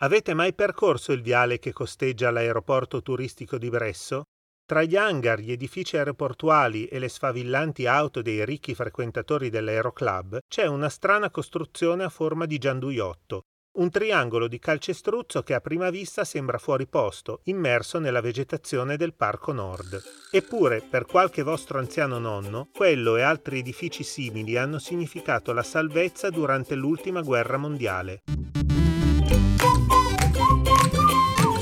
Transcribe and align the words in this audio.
Avete 0.00 0.34
mai 0.34 0.52
percorso 0.52 1.12
il 1.12 1.22
viale 1.22 1.58
che 1.58 1.72
costeggia 1.72 2.30
l'aeroporto 2.30 3.00
turistico 3.00 3.56
di 3.56 3.70
Bresso? 3.70 4.24
Tra 4.66 4.82
gli 4.82 4.94
hangar, 4.94 5.38
gli 5.38 5.52
edifici 5.52 5.96
aeroportuali 5.96 6.84
e 6.84 6.98
le 6.98 7.08
sfavillanti 7.08 7.86
auto 7.86 8.20
dei 8.20 8.44
ricchi 8.44 8.74
frequentatori 8.74 9.48
dell'Aeroclub 9.48 10.40
c'è 10.46 10.66
una 10.66 10.90
strana 10.90 11.30
costruzione 11.30 12.04
a 12.04 12.10
forma 12.10 12.44
di 12.44 12.58
gianduiotto, 12.58 13.44
un 13.78 13.88
triangolo 13.88 14.48
di 14.48 14.58
calcestruzzo 14.58 15.42
che 15.42 15.54
a 15.54 15.60
prima 15.62 15.88
vista 15.88 16.24
sembra 16.24 16.58
fuori 16.58 16.86
posto, 16.86 17.40
immerso 17.44 17.98
nella 17.98 18.20
vegetazione 18.20 18.98
del 18.98 19.14
Parco 19.14 19.52
Nord. 19.52 20.02
Eppure, 20.30 20.82
per 20.82 21.06
qualche 21.06 21.42
vostro 21.42 21.78
anziano 21.78 22.18
nonno, 22.18 22.68
quello 22.70 23.16
e 23.16 23.22
altri 23.22 23.60
edifici 23.60 24.02
simili 24.02 24.58
hanno 24.58 24.78
significato 24.78 25.54
la 25.54 25.62
salvezza 25.62 26.28
durante 26.28 26.74
l'ultima 26.74 27.22
guerra 27.22 27.56
mondiale. 27.56 28.24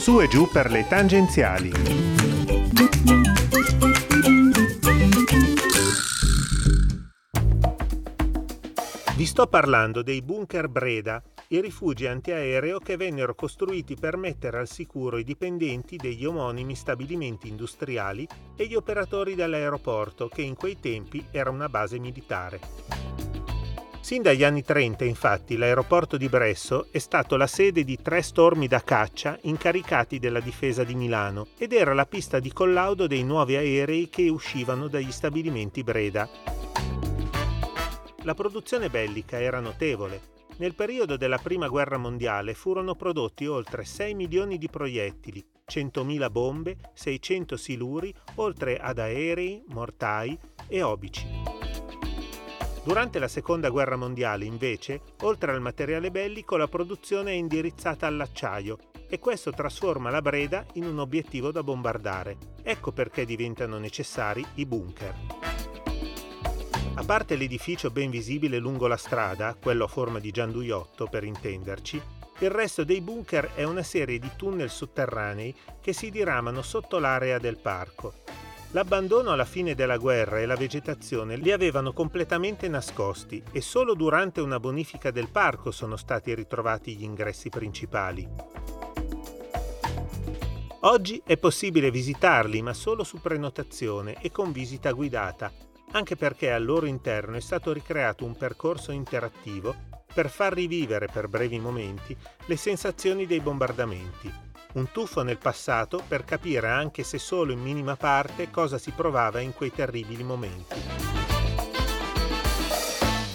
Su 0.05 0.21
e 0.21 0.29
giù 0.29 0.47
per 0.51 0.71
le 0.71 0.87
tangenziali. 0.87 1.73
Vi 9.17 9.25
sto 9.25 9.47
parlando 9.47 10.03
dei 10.03 10.21
bunker 10.21 10.69
Breda, 10.69 11.23
i 11.49 11.63
rifugi 11.63 12.07
antiaereo 12.07 12.81
che 12.81 12.99
vennero 12.99 13.35
costruiti 13.35 13.97
per 13.99 14.19
mettere 14.19 14.59
al 14.59 14.69
sicuro 14.69 15.17
i 15.17 15.25
dipendenti 15.25 15.97
degli 15.97 16.27
omonimi 16.27 16.75
stabilimenti 16.75 17.49
industriali 17.49 18.29
e 18.57 18.67
gli 18.67 18.75
operatori 18.75 19.35
dell'aeroporto, 19.35 20.29
che 20.29 20.43
in 20.43 20.55
quei 20.55 20.79
tempi 20.79 21.25
era 21.31 21.49
una 21.49 21.71
base 21.71 21.99
militare. 21.99 23.24
Sin 24.05 24.21
dagli 24.21 24.45
anni 24.45 24.63
30, 24.63 25.07
infatti, 25.07 25.57
l'aeroporto 25.57 26.19
di 26.19 26.29
Bresso 26.29 26.89
è 26.91 26.99
stato 26.99 27.37
la 27.37 27.47
sede 27.47 27.85
di 27.85 27.97
tre 28.03 28.21
stormi 28.21 28.67
da 28.67 28.83
caccia 28.83 29.39
incaricati 29.45 30.19
della 30.19 30.41
difesa 30.41 30.85
di 30.85 30.95
Milano 30.95 31.47
ed 31.57 31.73
era 31.73 31.95
la 31.95 32.05
pista 32.05 32.39
di 32.39 32.53
collaudo 32.53 33.07
dei 33.07 33.25
nuovi 33.25 33.57
aerei 33.57 34.11
che 34.11 34.29
uscivano 34.29 34.89
dagli 34.89 35.11
stabilimenti 35.11 35.83
Breda. 35.83 36.29
La 38.25 38.35
produzione 38.35 38.91
bellica 38.91 39.41
era 39.41 39.61
notevole. 39.61 40.21
Nel 40.59 40.75
periodo 40.75 41.17
della 41.17 41.39
Prima 41.39 41.69
Guerra 41.69 41.97
Mondiale 41.97 42.53
furono 42.53 42.95
prodotti 42.97 43.47
oltre 43.47 43.87
6 43.87 44.13
milioni 44.13 44.59
di 44.59 44.69
proiettili, 44.69 45.43
100.000 45.67 46.31
bombe, 46.31 46.77
600 46.93 47.57
siluri, 47.57 48.15
oltre 48.35 48.77
ad 48.77 48.99
aerei, 48.99 49.65
mortai 49.69 50.39
e 50.69 50.83
obici. 50.83 51.54
Durante 52.85 53.19
la 53.19 53.29
Seconda 53.29 53.71
Guerra 53.71 53.97
Mondiale, 53.97 54.45
invece, 54.45 55.01
oltre 55.23 55.51
al 55.51 55.63
materiale 55.63 56.11
bellico, 56.11 56.59
la 56.59 56.69
produzione 56.69 57.31
è 57.31 57.35
indirizzata 57.35 58.07
all'acciaio 58.07 58.77
e 59.09 59.19
questo 59.19 59.53
trasforma 59.53 60.11
la 60.11 60.21
Breda 60.21 60.67
in 60.75 60.85
un 60.85 60.99
obiettivo 60.99 61.51
da 61.51 61.63
bombardare. 61.63 62.37
Ecco 62.63 62.93
perché 62.93 63.25
diventano 63.25 63.79
necessari 63.79 64.45
i 64.57 64.67
bunker. 64.67 65.15
A 66.97 67.05
parte 67.05 67.37
l'edificio 67.37 67.91
ben 67.91 68.11
visibile 68.11 68.59
lungo 68.59 68.87
la 68.87 68.99
strada, 68.99 69.57
quello 69.59 69.85
a 69.85 69.89
forma 69.89 70.19
di 70.19 70.31
gianduiotto 70.31 71.07
per 71.07 71.25
intenderci, 71.25 72.03
il 72.41 72.51
resto 72.51 72.85
dei 72.85 73.01
bunker 73.01 73.53
è 73.55 73.63
una 73.63 73.83
serie 73.83 74.19
di 74.19 74.31
tunnel 74.37 74.69
sotterranei 74.69 75.55
che 75.81 75.95
si 75.95 76.11
diramano 76.11 76.61
sotto 76.61 76.99
l'area 76.99 77.39
del 77.39 77.57
parco 77.57 78.24
L'abbandono 78.75 79.31
alla 79.31 79.45
fine 79.45 79.77
della 79.77 79.99
guerra 79.99 80.41
e 80.41 80.47
la 80.47 80.57
vegetazione 80.57 81.37
li 81.37 81.53
avevano 81.53 81.93
completamente 81.93 82.67
nascosti 82.67 83.41
e 83.53 83.61
solo 83.61 83.95
durante 83.95 84.41
una 84.41 84.59
bonifica 84.59 85.13
del 85.13 85.31
parco 85.31 85.71
sono 85.71 85.95
stati 85.97 86.35
ritrovati 86.35 86.97
gli 86.97 87.05
ingressi 87.05 87.51
principali. 87.51 88.29
Oggi 90.81 91.23
è 91.25 91.37
possibile 91.37 91.93
visitarli, 91.93 92.63
ma 92.63 92.73
solo 92.73 93.05
su 93.05 93.21
prenotazione 93.21 94.17
e 94.21 94.33
con 94.33 94.51
visita 94.51 94.91
guidata, 94.91 95.53
anche 95.93 96.17
perché 96.17 96.51
al 96.51 96.65
loro 96.65 96.87
interno 96.87 97.37
è 97.37 97.41
stato 97.41 97.73
ricreato 97.73 98.25
un 98.25 98.37
percorso 98.37 98.91
interattivo 98.91 99.77
per 100.13 100.29
far 100.29 100.53
rivivere 100.53 101.07
per 101.07 101.29
brevi 101.29 101.61
momenti 101.61 102.17
le 102.47 102.57
sensazioni 102.57 103.25
dei 103.25 103.39
bombardamenti 103.39 104.54
un 104.75 104.91
tuffo 104.91 105.23
nel 105.23 105.39
passato 105.39 106.03
per 106.07 106.25
capire 106.25 106.69
anche 106.69 107.03
se 107.03 107.19
solo 107.19 107.53
in 107.53 107.61
minima 107.61 107.97
parte 107.97 108.51
cosa 108.51 108.79
si 108.79 108.91
provava 108.93 109.41
in 109.41 109.53
quei 109.55 109.73
terribili 109.73 110.23
momenti. 110.23 110.75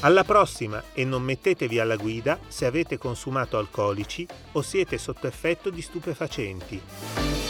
Alla 0.02 0.24
prossima 0.24 0.82
e 0.94 1.04
non 1.04 1.24
mettetevi 1.24 1.78
alla 1.78 1.98
guida 1.98 2.40
se 2.48 2.66
avete 2.66 2.98
consumato 2.98 3.58
alcolici 3.58 4.26
o 4.54 4.62
siete 4.62 4.98
sotto 4.98 5.28
effetto 5.28 5.70
di 5.70 5.82
stupefacenti. 5.82 7.49